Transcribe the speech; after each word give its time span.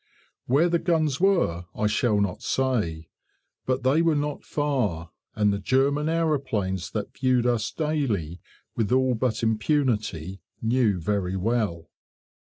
Where 0.47 0.67
the 0.67 0.79
guns 0.79 1.19
were 1.21 1.67
I 1.75 1.85
shall 1.85 2.19
not 2.19 2.41
say; 2.41 3.09
but 3.67 3.83
they 3.83 4.01
were 4.01 4.15
not 4.15 4.43
far, 4.43 5.11
and 5.35 5.53
the 5.53 5.59
German 5.59 6.09
aeroplanes 6.09 6.89
that 6.93 7.15
viewed 7.15 7.45
us 7.45 7.71
daily 7.71 8.41
with 8.75 8.91
all 8.91 9.13
but 9.13 9.43
impunity 9.43 10.41
knew 10.59 10.99
very 10.99 11.35
well. 11.35 11.91